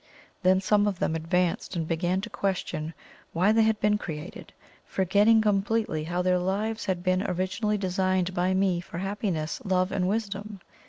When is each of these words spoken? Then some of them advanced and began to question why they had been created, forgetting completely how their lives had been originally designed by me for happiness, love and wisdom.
Then 0.41 0.61
some 0.61 0.87
of 0.87 0.97
them 0.97 1.15
advanced 1.15 1.75
and 1.75 1.87
began 1.87 2.21
to 2.21 2.29
question 2.31 2.95
why 3.33 3.51
they 3.51 3.61
had 3.61 3.79
been 3.79 3.99
created, 3.99 4.51
forgetting 4.83 5.41
completely 5.43 6.05
how 6.05 6.23
their 6.23 6.39
lives 6.39 6.85
had 6.85 7.03
been 7.03 7.21
originally 7.21 7.77
designed 7.77 8.33
by 8.33 8.55
me 8.55 8.79
for 8.81 8.97
happiness, 8.97 9.61
love 9.63 9.91
and 9.91 10.07
wisdom. 10.07 10.59